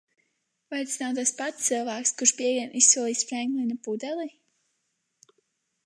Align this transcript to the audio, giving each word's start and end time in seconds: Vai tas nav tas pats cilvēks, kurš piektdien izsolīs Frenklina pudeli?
Vai 0.69 0.79
tas 0.85 0.95
nav 1.01 1.19
tas 1.19 1.33
pats 1.41 1.67
cilvēks, 1.67 2.13
kurš 2.21 2.33
piektdien 2.39 2.73
izsolīs 2.81 3.23
Frenklina 3.33 3.79
pudeli? 3.89 4.27